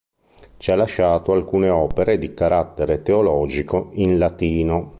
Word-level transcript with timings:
Ci 0.57 0.71
ha 0.71 0.75
lasciato 0.75 1.31
alcune 1.31 1.69
opere 1.69 2.17
di 2.17 2.33
carattere 2.33 3.03
teologico 3.03 3.91
in 3.93 4.17
latino. 4.17 4.89